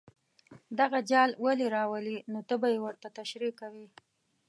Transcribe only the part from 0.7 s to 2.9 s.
دغه جال ولې راولي نو ته به یې